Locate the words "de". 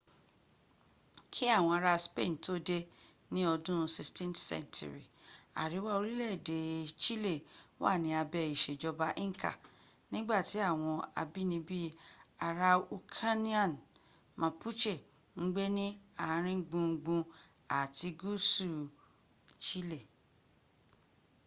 2.67-2.77